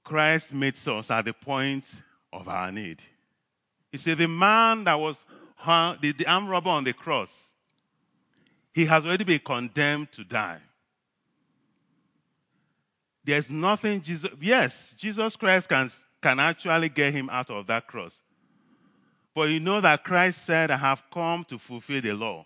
Christ 0.04 0.54
meets 0.54 0.88
us 0.88 1.12
at 1.12 1.26
the 1.26 1.34
point 1.34 1.84
of 2.32 2.48
our 2.48 2.72
need. 2.72 3.02
You 3.92 4.00
see, 4.00 4.14
the 4.14 4.28
man 4.28 4.86
that 4.86 4.98
was 5.00 5.18
the, 5.66 6.14
the 6.18 6.26
arm 6.26 6.48
robber 6.48 6.70
on 6.70 6.86
the 6.86 6.94
cross, 6.94 7.30
he 8.74 8.86
has 8.86 9.06
already 9.06 9.26
been 9.26 9.42
condemned 9.44 10.12
to 10.14 10.24
die. 10.24 10.60
There's 13.26 13.50
nothing 13.50 14.02
Jesus, 14.02 14.32
yes, 14.40 14.94
Jesus 14.98 15.36
Christ 15.36 15.68
can, 15.68 15.92
can 16.22 16.40
actually 16.40 16.88
get 16.88 17.14
him 17.14 17.30
out 17.30 17.50
of 17.50 17.68
that 17.68 17.88
cross. 17.88 18.22
But 19.36 19.50
you 19.50 19.60
know 19.60 19.82
that 19.82 20.06
Christ 20.06 20.46
said, 20.46 20.72
I 20.72 20.78
have 20.78 21.04
come 21.14 21.44
to 21.50 21.60
fulfill 21.60 22.02
the 22.02 22.14
law, 22.14 22.46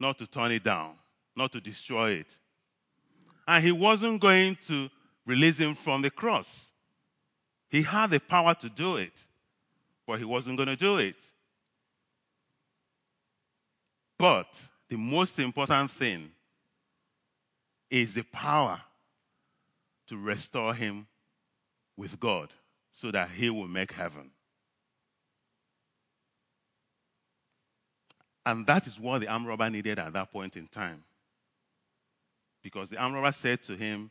not 0.00 0.18
to 0.18 0.26
turn 0.26 0.52
it 0.52 0.62
down, 0.62 0.94
not 1.36 1.52
to 1.52 1.60
destroy 1.60 2.12
it. 2.12 2.26
And 3.46 3.64
he 3.64 3.72
wasn't 3.72 4.20
going 4.20 4.56
to 4.66 4.88
release 5.26 5.56
him 5.56 5.74
from 5.74 6.02
the 6.02 6.10
cross. 6.10 6.66
He 7.68 7.82
had 7.82 8.10
the 8.10 8.20
power 8.20 8.54
to 8.54 8.68
do 8.68 8.96
it, 8.96 9.22
but 10.06 10.18
he 10.18 10.24
wasn't 10.24 10.56
going 10.56 10.68
to 10.68 10.76
do 10.76 10.98
it. 10.98 11.16
But 14.18 14.48
the 14.88 14.96
most 14.96 15.38
important 15.38 15.90
thing 15.92 16.30
is 17.90 18.14
the 18.14 18.22
power 18.24 18.80
to 20.08 20.16
restore 20.16 20.74
him 20.74 21.06
with 21.96 22.18
God 22.18 22.50
so 22.90 23.10
that 23.10 23.30
he 23.30 23.50
will 23.50 23.68
make 23.68 23.92
heaven. 23.92 24.30
And 28.48 28.66
that 28.66 28.86
is 28.86 28.98
what 28.98 29.20
the 29.20 29.28
arm 29.28 29.44
robber 29.44 29.68
needed 29.68 29.98
at 29.98 30.14
that 30.14 30.32
point 30.32 30.56
in 30.56 30.68
time. 30.68 31.04
Because 32.62 32.88
the 32.88 32.96
arm 32.96 33.12
robber 33.12 33.32
said 33.32 33.62
to 33.64 33.76
him, 33.76 34.10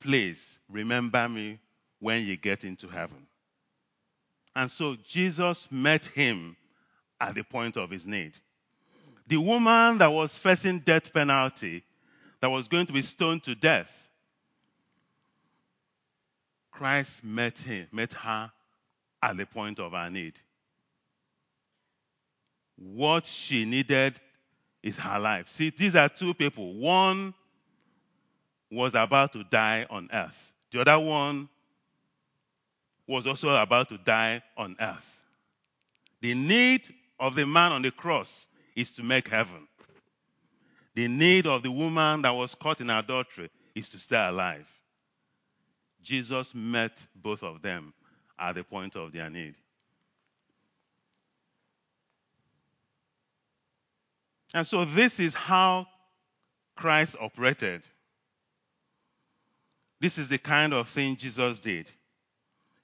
Please 0.00 0.40
remember 0.68 1.28
me 1.28 1.60
when 2.00 2.24
you 2.26 2.36
get 2.36 2.64
into 2.64 2.88
heaven. 2.88 3.28
And 4.56 4.68
so 4.68 4.96
Jesus 5.06 5.68
met 5.70 6.06
him 6.06 6.56
at 7.20 7.36
the 7.36 7.44
point 7.44 7.76
of 7.76 7.88
his 7.88 8.04
need. 8.04 8.32
The 9.28 9.36
woman 9.36 9.98
that 9.98 10.10
was 10.10 10.34
facing 10.34 10.80
death 10.80 11.12
penalty, 11.12 11.84
that 12.40 12.50
was 12.50 12.66
going 12.66 12.86
to 12.86 12.92
be 12.92 13.02
stoned 13.02 13.44
to 13.44 13.54
death, 13.54 13.90
Christ 16.72 17.22
met 17.22 17.58
him, 17.58 17.86
met 17.92 18.12
her 18.14 18.50
at 19.22 19.36
the 19.36 19.46
point 19.46 19.78
of 19.78 19.92
her 19.92 20.10
need. 20.10 20.34
What 22.76 23.26
she 23.26 23.64
needed 23.64 24.20
is 24.82 24.96
her 24.98 25.18
life. 25.18 25.50
See, 25.50 25.70
these 25.70 25.96
are 25.96 26.08
two 26.08 26.34
people. 26.34 26.74
One 26.74 27.34
was 28.70 28.94
about 28.94 29.32
to 29.32 29.44
die 29.44 29.86
on 29.88 30.08
earth. 30.12 30.52
The 30.70 30.80
other 30.80 30.98
one 30.98 31.48
was 33.06 33.26
also 33.26 33.50
about 33.50 33.88
to 33.90 33.98
die 33.98 34.42
on 34.56 34.76
earth. 34.80 35.08
The 36.20 36.34
need 36.34 36.92
of 37.20 37.34
the 37.34 37.46
man 37.46 37.72
on 37.72 37.82
the 37.82 37.90
cross 37.90 38.46
is 38.74 38.92
to 38.92 39.02
make 39.02 39.28
heaven. 39.28 39.68
The 40.94 41.08
need 41.08 41.46
of 41.46 41.62
the 41.62 41.70
woman 41.70 42.22
that 42.22 42.30
was 42.30 42.54
caught 42.54 42.80
in 42.80 42.90
adultery 42.90 43.50
is 43.74 43.88
to 43.90 43.98
stay 43.98 44.26
alive. 44.26 44.66
Jesus 46.02 46.52
met 46.54 47.06
both 47.14 47.42
of 47.42 47.62
them 47.62 47.92
at 48.38 48.54
the 48.54 48.64
point 48.64 48.96
of 48.96 49.12
their 49.12 49.30
need. 49.30 49.54
And 54.54 54.64
so, 54.64 54.84
this 54.84 55.18
is 55.18 55.34
how 55.34 55.88
Christ 56.76 57.16
operated. 57.20 57.82
This 60.00 60.16
is 60.16 60.28
the 60.28 60.38
kind 60.38 60.72
of 60.72 60.88
thing 60.88 61.16
Jesus 61.16 61.58
did. 61.58 61.90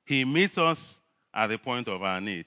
He 0.04 0.24
meets 0.24 0.59
us 0.59 0.98
at 1.33 1.46
the 1.46 1.59
point 1.59 1.87
of 1.87 2.02
our 2.02 2.20
need. 2.20 2.46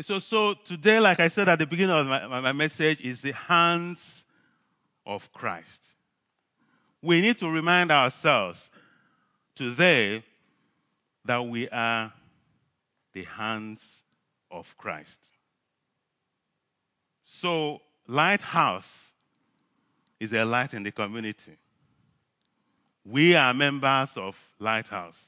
So, 0.00 0.18
so 0.18 0.54
today, 0.54 0.98
like 0.98 1.20
I 1.20 1.28
said 1.28 1.48
at 1.48 1.58
the 1.58 1.66
beginning 1.66 1.94
of 1.94 2.06
my, 2.06 2.40
my 2.40 2.52
message, 2.52 3.00
is 3.02 3.20
the 3.20 3.32
hands 3.32 4.24
of 5.06 5.30
Christ. 5.32 5.80
We 7.02 7.20
need 7.20 7.38
to 7.38 7.48
remind 7.48 7.92
ourselves 7.92 8.70
today 9.54 10.24
that 11.26 11.46
we 11.46 11.68
are 11.68 12.12
the 13.14 13.24
hands 13.24 13.80
of 14.50 14.76
Christ. 14.76 15.18
So, 17.24 17.80
Lighthouse 18.06 19.12
is 20.20 20.32
a 20.32 20.44
light 20.44 20.74
in 20.74 20.82
the 20.82 20.92
community. 20.92 21.56
We 23.04 23.34
are 23.34 23.54
members 23.54 24.10
of 24.16 24.36
Lighthouse. 24.58 25.18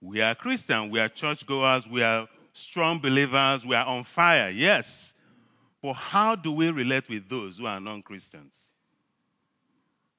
We 0.00 0.20
are 0.20 0.34
Christian, 0.34 0.90
we 0.90 1.00
are 1.00 1.08
churchgoers, 1.08 1.86
we 1.86 2.02
are 2.02 2.28
strong 2.52 3.00
believers, 3.00 3.64
we 3.64 3.74
are 3.74 3.84
on 3.84 4.04
fire, 4.04 4.50
yes. 4.50 5.12
But 5.82 5.94
how 5.94 6.36
do 6.36 6.52
we 6.52 6.70
relate 6.70 7.08
with 7.08 7.28
those 7.28 7.58
who 7.58 7.66
are 7.66 7.80
non 7.80 8.02
Christians? 8.02 8.54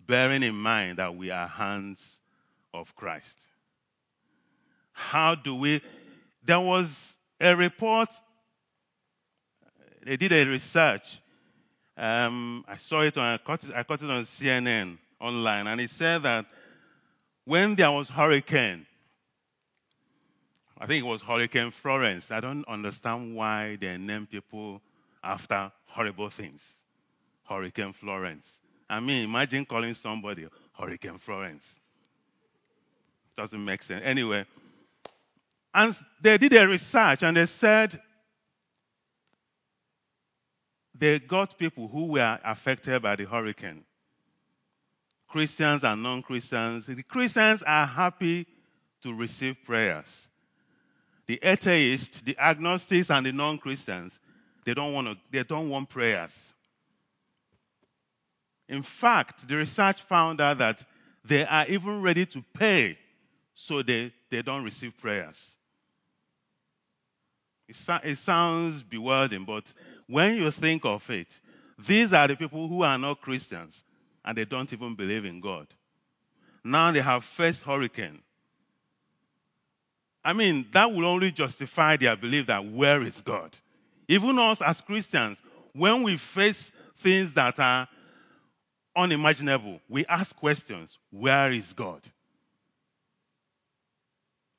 Bearing 0.06 0.43
in 0.43 0.56
mind 0.56 0.97
that 0.97 1.15
we 1.15 1.32
are 1.32 1.47
hands 1.47 1.99
of 2.73 2.95
Christ. 2.95 3.38
How 4.91 5.36
do 5.36 5.56
we? 5.56 5.82
There 6.43 6.60
was 6.60 7.15
a 7.39 7.56
report, 7.56 8.10
they 10.04 10.17
did 10.17 10.32
a 10.32 10.45
research. 10.45 11.19
Um, 11.97 12.65
I 12.67 12.77
saw 12.77 13.01
it 13.01 13.17
on, 13.17 13.25
I 13.25 13.38
caught 13.38 13.63
it, 13.63 13.71
I 13.75 13.84
caught 13.84 14.01
it 14.01 14.10
on 14.10 14.25
CNN 14.25 14.97
online, 15.19 15.67
and 15.67 15.80
it 15.80 15.89
said 15.89 16.23
that 16.23 16.45
when 17.45 17.75
there 17.75 17.91
was 17.91 18.10
hurricane, 18.10 18.86
I 20.82 20.88
think 20.88 21.06
it 21.06 21.08
was 21.08 21.21
Hurricane 21.21 21.69
Florence. 21.69 22.32
I 22.32 22.39
don't 22.39 22.67
understand 22.67 23.36
why 23.36 23.77
they 23.80 23.97
name 23.97 24.25
people 24.25 24.82
after 25.23 25.71
horrible 25.86 26.32
things. 26.32 26.60
Hurricane 27.47 27.93
Florence. 27.93 28.47
I 28.89 28.99
mean, 28.99 29.23
imagine 29.23 29.63
calling 29.63 29.93
somebody 29.93 30.47
Hurricane 30.73 31.19
Florence. 31.19 31.63
Doesn't 33.38 33.63
make 33.63 33.84
sense. 33.84 34.01
Anyway, 34.04 34.43
and 35.73 35.95
they 36.21 36.38
did 36.38 36.53
a 36.53 36.67
research 36.67 37.23
and 37.23 37.38
they 37.38 37.45
said 37.45 37.99
they 40.95 41.19
got 41.19 41.57
people 41.57 41.88
who 41.88 42.07
were 42.07 42.39
affected 42.43 43.01
by 43.01 43.15
the 43.15 43.25
hurricane. 43.25 43.84
Christians 45.27 45.84
and 45.84 46.03
non 46.03 46.21
Christians. 46.21 46.86
The 46.86 47.03
Christians 47.03 47.63
are 47.65 47.86
happy 47.86 48.45
to 49.03 49.13
receive 49.13 49.55
prayers 49.63 50.27
the 51.31 51.39
atheists, 51.43 52.19
the 52.21 52.38
agnostics, 52.38 53.10
and 53.10 53.25
the 53.25 53.31
non-Christians, 53.31 54.12
they 54.65 54.73
don't 54.73 54.93
want 54.93 55.17
they 55.31 55.43
don't 55.43 55.69
want 55.69 55.89
prayers. 55.89 56.38
In 58.67 58.84
fact, 58.84 59.47
the 59.47 59.55
research 59.55 60.01
found 60.01 60.41
out 60.41 60.57
that 60.57 60.84
they 61.23 61.45
are 61.45 61.65
even 61.67 62.01
ready 62.01 62.25
to 62.25 62.43
pay 62.53 62.97
so 63.53 63.81
they, 63.81 64.12
they 64.29 64.41
don't 64.41 64.65
receive 64.65 64.97
prayers. 64.97 65.38
It, 68.03 68.17
sounds 68.17 68.84
bewildering, 68.84 69.45
but 69.45 69.63
when 70.07 70.36
you 70.36 70.51
think 70.51 70.86
of 70.86 71.10
it, 71.10 71.27
these 71.79 72.13
are 72.13 72.27
the 72.27 72.36
people 72.36 72.67
who 72.67 72.84
are 72.84 72.97
not 72.97 73.21
Christians 73.21 73.84
and 74.23 74.38
they 74.38 74.45
don't 74.45 74.71
even 74.71 74.95
believe 74.95 75.25
in 75.25 75.41
God. 75.41 75.67
Now 76.63 76.91
they 76.91 77.01
have 77.01 77.23
faced 77.23 77.63
hurricane. 77.63 78.19
I 80.23 80.34
mean, 80.34 80.67
that 80.71 80.91
will 80.91 81.05
only 81.05 81.31
justify 81.31 81.97
their 81.97 82.15
belief 82.15 82.47
that 82.47 82.65
where 82.65 83.01
is 83.01 83.21
God? 83.21 83.57
Even 84.07 84.38
us 84.38 84.62
as 84.62 84.81
Christians, 84.81 85.41
when 85.73 86.03
we 86.03 86.17
face 86.17 86.71
things 86.97 87.34
that 87.34 87.60
are 87.60 87.88
unimaginable, 88.95 89.79
we 89.89 90.05
ask 90.05 90.36
questions 90.36 90.99
where 91.10 91.51
is 91.51 91.73
God? 91.73 92.01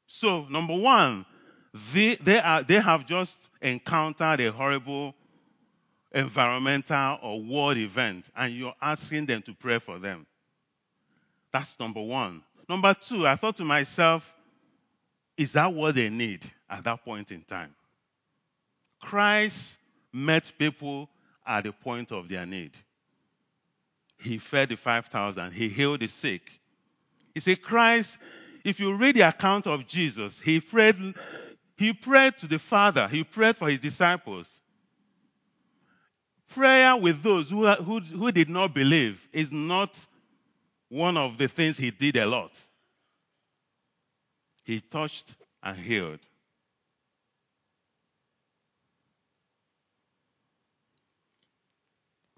So, 0.06 0.44
number 0.50 0.76
one, 0.76 1.24
they, 1.92 2.16
they, 2.16 2.38
are, 2.38 2.62
they 2.62 2.80
have 2.80 3.06
just 3.06 3.36
encountered 3.60 4.40
a 4.40 4.52
horrible 4.52 5.14
environmental 6.12 7.18
or 7.22 7.40
world 7.42 7.78
event, 7.78 8.26
and 8.36 8.54
you're 8.54 8.74
asking 8.80 9.26
them 9.26 9.42
to 9.42 9.54
pray 9.54 9.78
for 9.78 9.98
them. 9.98 10.26
That's 11.52 11.78
number 11.78 12.02
one. 12.02 12.42
Number 12.68 12.94
two, 12.94 13.26
I 13.26 13.36
thought 13.36 13.56
to 13.56 13.64
myself, 13.64 14.32
is 15.36 15.52
that 15.52 15.72
what 15.72 15.94
they 15.94 16.10
need 16.10 16.50
at 16.68 16.84
that 16.84 17.04
point 17.04 17.32
in 17.32 17.42
time? 17.42 17.74
Christ 19.00 19.78
met 20.12 20.52
people 20.58 21.08
at 21.46 21.64
the 21.64 21.72
point 21.72 22.12
of 22.12 22.28
their 22.28 22.46
need. 22.46 22.72
He 24.18 24.38
fed 24.38 24.68
the 24.68 24.76
5,000. 24.76 25.52
He 25.52 25.68
healed 25.68 26.00
the 26.00 26.06
sick. 26.06 26.42
You 27.34 27.40
see, 27.40 27.56
Christ, 27.56 28.16
if 28.64 28.78
you 28.78 28.94
read 28.94 29.16
the 29.16 29.22
account 29.22 29.66
of 29.66 29.86
Jesus, 29.86 30.38
he 30.38 30.60
prayed, 30.60 31.14
he 31.76 31.92
prayed 31.92 32.36
to 32.38 32.46
the 32.46 32.58
Father, 32.58 33.08
he 33.08 33.24
prayed 33.24 33.56
for 33.56 33.68
his 33.68 33.80
disciples. 33.80 34.60
Prayer 36.48 36.96
with 36.96 37.22
those 37.22 37.48
who, 37.48 37.66
who, 37.66 38.00
who 38.00 38.30
did 38.30 38.48
not 38.48 38.74
believe 38.74 39.26
is 39.32 39.50
not 39.50 39.98
one 40.88 41.16
of 41.16 41.38
the 41.38 41.48
things 41.48 41.78
he 41.78 41.90
did 41.90 42.16
a 42.16 42.26
lot. 42.26 42.52
He 44.64 44.80
touched 44.80 45.34
and 45.62 45.78
healed. 45.78 46.20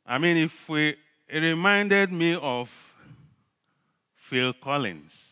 I 0.07 0.19
mean, 0.19 0.37
if 0.37 0.69
we, 0.69 0.97
it 1.29 1.41
reminded 1.41 2.13
me 2.13 2.35
of 2.35 2.71
Phil 4.15 4.53
Collins. 4.53 5.24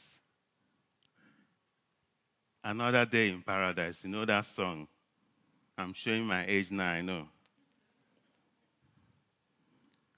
Another 2.65 3.05
Day 3.05 3.31
in 3.31 3.43
Paradise. 3.43 3.99
You 4.03 4.11
know 4.11 4.25
that 4.25 4.45
song? 4.47 4.87
I'm 5.77 5.93
showing 5.93 6.25
my 6.25 6.47
age 6.47 6.71
now, 6.71 6.93
I 6.93 7.01
know. 7.01 7.29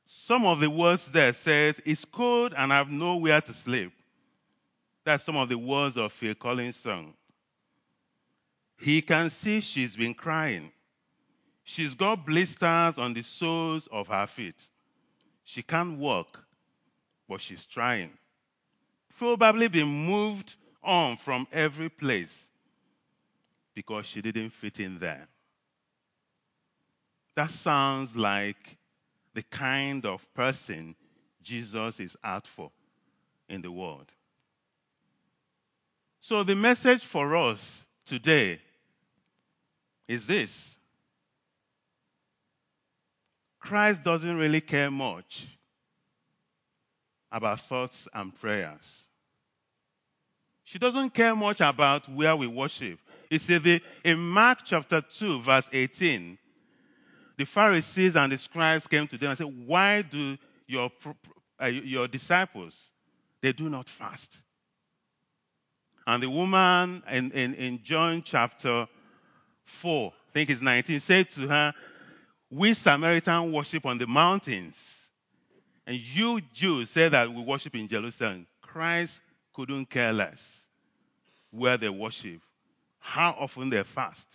Some 0.05 0.45
of 0.45 0.61
the 0.61 0.69
words 0.69 1.07
there 1.11 1.33
says, 1.33 1.81
It's 1.85 2.05
cold 2.05 2.53
and 2.57 2.73
I've 2.73 2.91
nowhere 2.91 3.41
to 3.41 3.53
sleep. 3.55 3.93
That's 5.05 5.25
some 5.25 5.37
of 5.37 5.49
the 5.49 5.59
words 5.59 5.97
of 5.97 6.13
Phil 6.13 6.35
Collins' 6.35 6.77
song. 6.77 7.15
He 8.79 9.01
can 9.03 9.31
see 9.31 9.61
she's 9.61 9.97
been 9.97 10.15
crying. 10.15 10.71
She's 11.63 11.95
got 11.95 12.27
blisters 12.27 12.99
on 12.99 13.15
the 13.15 13.23
soles 13.23 13.89
of 13.91 14.09
her 14.09 14.27
feet. 14.27 14.63
She 15.45 15.63
can't 15.63 15.99
walk, 15.99 16.39
but 17.29 17.41
she's 17.41 17.65
trying. 17.65 18.11
Probably 19.19 19.69
been 19.69 19.89
moved 19.89 20.57
on 20.85 21.17
from 21.17 21.47
every 21.53 21.89
place 21.89 22.49
because 23.75 24.07
she 24.07 24.23
didn't 24.23 24.51
fit 24.51 24.81
in 24.81 24.99
there. 24.99 25.27
That 27.37 27.51
sounds 27.51 28.15
like 28.15 28.77
the 29.35 29.43
kind 29.43 30.07
of 30.07 30.25
person 30.35 30.95
Jesus 31.43 32.01
is 32.01 32.17
out 32.23 32.47
for 32.47 32.71
in 33.49 33.63
the 33.63 33.71
world. 33.71 34.07
So, 36.21 36.43
the 36.43 36.55
message 36.55 37.05
for 37.05 37.37
us 37.37 37.83
today 38.07 38.61
is 40.09 40.27
this 40.27 40.77
Christ 43.61 44.05
doesn't 44.05 44.37
really 44.37 44.61
care 44.61 44.91
much 44.91 45.47
about 47.33 47.61
thoughts 47.61 48.07
and 48.15 48.35
prayers. 48.39 49.04
She 50.65 50.79
doesn't 50.79 51.11
care 51.11 51.37
much 51.37 51.61
about 51.61 52.09
where 52.09 52.35
we 52.35 52.47
worship. 52.47 52.99
You 53.31 53.39
see, 53.39 53.81
in 54.05 54.19
Mark 54.19 54.61
chapter 54.65 55.03
2, 55.03 55.43
verse 55.43 55.69
18, 55.73 56.39
the 57.37 57.45
Pharisees 57.45 58.17
and 58.17 58.33
the 58.33 58.39
scribes 58.39 58.87
came 58.87 59.07
to 59.09 59.19
them 59.19 59.31
and 59.31 59.39
said, 59.39 59.67
Why 59.67 60.03
do 60.03 60.39
your, 60.67 60.91
uh, 61.61 61.67
your 61.67 62.09
disciples, 62.09 62.91
they 63.43 63.53
do 63.53 63.69
not 63.69 63.89
fast? 63.89 64.39
And 66.07 66.23
the 66.23 66.31
woman 66.31 67.03
in, 67.11 67.33
in, 67.33 67.55
in 67.55 67.81
John 67.83 68.23
chapter 68.25 68.87
4, 69.65 70.13
I 70.13 70.33
think 70.33 70.51
it's 70.51 70.61
19, 70.63 71.01
said 71.01 71.31
to 71.31 71.49
her, 71.49 71.75
We 72.51 72.75
Samaritans 72.75 73.53
worship 73.53 73.85
on 73.85 73.99
the 73.99 74.07
mountains. 74.07 74.77
And 75.87 75.97
you 75.97 76.41
Jews 76.53 76.91
say 76.91 77.09
that 77.09 77.33
we 77.33 77.43
worship 77.43 77.75
in 77.75 77.89
Jerusalem. 77.89 78.47
Christ 78.63 79.21
couldn't 79.55 79.87
care 79.89 80.13
less 80.13 80.43
where 81.51 81.77
they 81.77 81.89
worship, 81.89 82.41
how 82.99 83.35
often 83.39 83.71
they 83.71 83.83
fast. 83.83 84.27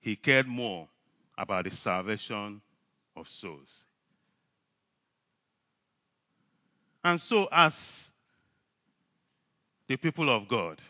He 0.00 0.14
cared 0.14 0.46
more 0.46 0.88
about 1.38 1.64
the 1.64 1.70
salvation 1.70 2.60
of 3.16 3.28
souls. 3.28 3.84
And 7.02 7.20
so, 7.20 7.48
as 7.50 8.10
the 9.86 9.96
people 9.96 10.28
of 10.28 10.48
God, 10.48 10.80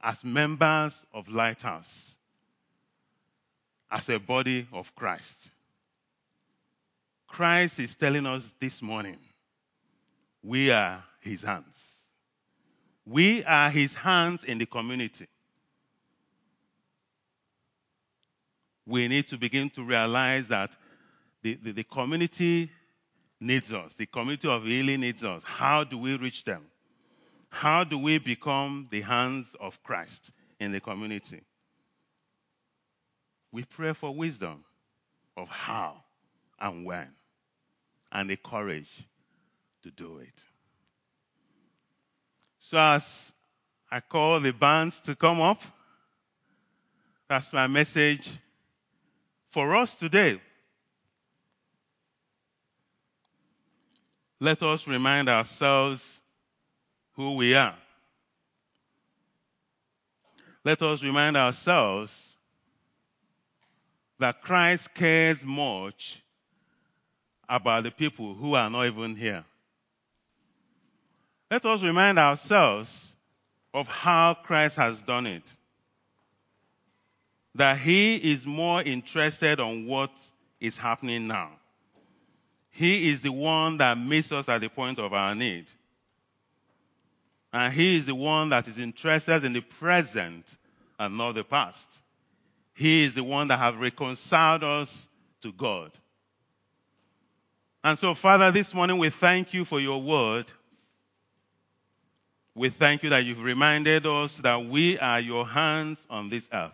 as 0.00 0.22
members 0.22 1.06
of 1.12 1.28
Lighthouse, 1.28 2.14
as 3.90 4.08
a 4.08 4.18
body 4.18 4.66
of 4.72 4.94
Christ. 4.94 5.50
Christ 7.28 7.78
is 7.78 7.94
telling 7.94 8.26
us 8.26 8.42
this 8.58 8.80
morning 8.82 9.18
we 10.42 10.70
are 10.70 11.02
his 11.20 11.42
hands. 11.42 11.76
We 13.06 13.44
are 13.44 13.70
his 13.70 13.94
hands 13.94 14.44
in 14.44 14.58
the 14.58 14.66
community. 14.66 15.26
We 18.86 19.08
need 19.08 19.28
to 19.28 19.36
begin 19.36 19.70
to 19.70 19.82
realize 19.82 20.48
that 20.48 20.76
the, 21.42 21.54
the, 21.62 21.72
the 21.72 21.84
community 21.84 22.70
needs 23.40 23.72
us. 23.72 23.94
The 23.96 24.06
community 24.06 24.48
of 24.48 24.64
healing 24.64 25.00
needs 25.00 25.22
us. 25.22 25.42
How 25.44 25.84
do 25.84 25.98
we 25.98 26.16
reach 26.16 26.44
them? 26.44 26.64
How 27.48 27.84
do 27.84 27.98
we 27.98 28.18
become 28.18 28.88
the 28.90 29.02
hands 29.02 29.54
of 29.60 29.82
Christ 29.82 30.30
in 30.58 30.72
the 30.72 30.80
community? 30.80 31.42
We 33.52 33.64
pray 33.64 33.92
for 33.92 34.14
wisdom 34.14 34.64
of 35.36 35.48
how 35.48 35.96
and 36.58 36.84
when, 36.84 37.08
and 38.10 38.30
the 38.30 38.36
courage 38.36 38.88
to 39.82 39.90
do 39.90 40.18
it. 40.18 40.34
So, 42.58 42.78
as 42.78 43.32
I 43.90 44.00
call 44.00 44.40
the 44.40 44.52
bands 44.52 45.00
to 45.02 45.14
come 45.16 45.40
up, 45.40 45.60
that's 47.28 47.52
my 47.52 47.66
message 47.66 48.30
for 49.50 49.74
us 49.76 49.94
today. 49.94 50.40
Let 54.40 54.62
us 54.62 54.86
remind 54.86 55.28
ourselves 55.28 56.20
who 57.14 57.36
we 57.36 57.54
are. 57.54 57.76
Let 60.64 60.82
us 60.82 61.02
remind 61.02 61.36
ourselves 61.36 62.36
that 64.18 64.42
Christ 64.42 64.94
cares 64.94 65.44
much 65.44 66.22
about 67.48 67.84
the 67.84 67.90
people 67.90 68.34
who 68.34 68.54
are 68.54 68.70
not 68.70 68.86
even 68.86 69.16
here. 69.16 69.44
Let 71.52 71.66
us 71.66 71.82
remind 71.82 72.18
ourselves 72.18 73.12
of 73.74 73.86
how 73.86 74.32
Christ 74.42 74.76
has 74.76 75.02
done 75.02 75.26
it. 75.26 75.42
That 77.56 77.76
he 77.76 78.16
is 78.16 78.46
more 78.46 78.80
interested 78.80 79.60
on 79.60 79.86
what 79.86 80.12
is 80.62 80.78
happening 80.78 81.26
now. 81.26 81.50
He 82.70 83.10
is 83.10 83.20
the 83.20 83.32
one 83.32 83.76
that 83.76 83.98
meets 83.98 84.32
us 84.32 84.48
at 84.48 84.62
the 84.62 84.70
point 84.70 84.98
of 84.98 85.12
our 85.12 85.34
need. 85.34 85.66
And 87.52 87.70
He 87.70 87.96
is 87.96 88.06
the 88.06 88.14
one 88.14 88.48
that 88.48 88.66
is 88.66 88.78
interested 88.78 89.44
in 89.44 89.52
the 89.52 89.60
present 89.60 90.56
and 90.98 91.18
not 91.18 91.32
the 91.34 91.44
past. 91.44 91.86
He 92.72 93.04
is 93.04 93.14
the 93.14 93.24
one 93.24 93.48
that 93.48 93.58
has 93.58 93.74
reconciled 93.74 94.64
us 94.64 95.06
to 95.42 95.52
God. 95.52 95.92
And 97.84 97.98
so, 97.98 98.14
Father, 98.14 98.50
this 98.50 98.72
morning 98.72 98.96
we 98.96 99.10
thank 99.10 99.52
you 99.52 99.66
for 99.66 99.80
your 99.80 100.00
word. 100.00 100.50
We 102.54 102.68
thank 102.68 103.02
you 103.02 103.10
that 103.10 103.24
you've 103.24 103.42
reminded 103.42 104.06
us 104.06 104.36
that 104.38 104.66
we 104.66 104.98
are 104.98 105.20
your 105.20 105.46
hands 105.46 106.04
on 106.10 106.28
this 106.28 106.46
earth. 106.52 106.72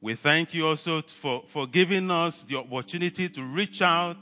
We 0.00 0.14
thank 0.14 0.54
you 0.54 0.66
also 0.66 1.02
for, 1.02 1.42
for 1.52 1.66
giving 1.66 2.10
us 2.10 2.42
the 2.42 2.56
opportunity 2.56 3.28
to 3.28 3.42
reach 3.42 3.82
out 3.82 4.18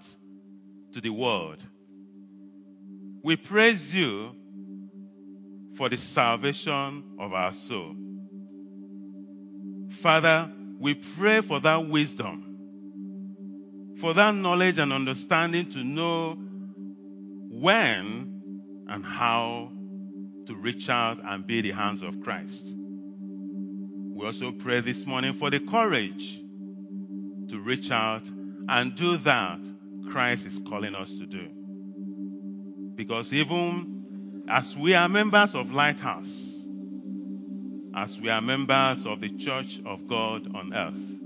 to 0.93 1.01
the 1.01 1.11
world. 1.11 1.63
We 3.23 3.37
praise 3.37 3.95
you 3.95 4.35
for 5.77 5.89
the 5.89 5.99
salvation 5.99 7.17
of 7.19 7.33
our 7.33 7.53
soul. 7.53 7.97
Father, 10.03 10.51
we 10.79 10.95
pray 10.95 11.43
for 11.43 11.61
that 11.61 11.89
wisdom, 11.89 13.97
for 14.01 14.15
that 14.15 14.35
knowledge 14.35 14.79
and 14.79 14.93
understanding 14.93 15.71
to 15.73 15.85
know 15.85 16.37
when 17.51 18.40
and 18.91 19.05
how 19.05 19.71
to 20.47 20.55
reach 20.55 20.89
out 20.89 21.19
and 21.25 21.47
be 21.47 21.61
the 21.61 21.71
hands 21.71 22.03
of 22.03 22.21
Christ. 22.21 22.75
We 24.13 24.27
also 24.27 24.51
pray 24.51 24.81
this 24.81 25.07
morning 25.07 25.35
for 25.35 25.49
the 25.49 25.61
courage 25.61 26.43
to 27.49 27.59
reach 27.61 27.91
out 27.91 28.23
and 28.69 28.95
do 28.97 29.17
that 29.19 29.61
Christ 30.11 30.47
is 30.47 30.61
calling 30.69 30.95
us 30.97 31.11
to 31.19 31.27
do. 31.27 31.49
Because 32.97 33.33
even 33.33 34.45
as 34.49 34.77
we 34.77 34.95
are 34.95 35.09
members 35.09 35.55
of 35.55 35.73
Lighthouse, 35.73 36.49
as 37.95 38.21
we 38.21 38.29
are 38.29 38.41
members 38.41 39.07
of 39.07 39.21
the 39.21 39.31
Church 39.31 39.81
of 39.87 40.09
God 40.09 40.55
on 40.55 40.75
earth, 40.75 41.21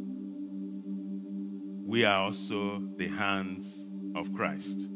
we 1.86 2.04
are 2.04 2.24
also 2.24 2.82
the 2.98 3.08
hands 3.08 3.66
of 4.14 4.32
Christ. 4.34 4.86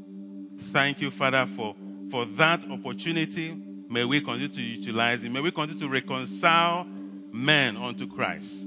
Thank 0.72 1.00
you, 1.00 1.10
Father, 1.10 1.46
for 1.56 1.74
for 2.10 2.26
that 2.38 2.64
opportunity. 2.70 3.56
May 3.90 4.04
we 4.04 4.20
continue 4.20 4.48
to 4.48 4.62
utilize 4.62 5.24
it. 5.24 5.30
May 5.30 5.40
we 5.40 5.50
continue 5.50 5.80
to 5.80 5.88
reconcile 5.88 6.86
men 7.32 7.76
unto 7.76 8.06
Christ 8.06 8.66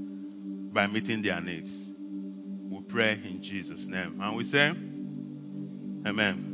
by 0.72 0.86
meeting 0.86 1.22
their 1.22 1.40
needs. 1.40 1.70
We 2.70 2.82
pray 2.82 3.20
in 3.24 3.42
Jesus' 3.42 3.86
name. 3.86 4.20
And 4.20 4.36
we 4.36 4.44
say, 4.44 4.72
Amen. 6.04 6.51